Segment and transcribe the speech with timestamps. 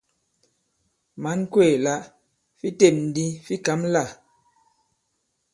[1.21, 1.95] Mǎn kwéè la
[2.59, 4.03] fi têm ndi fi kǎm lâ?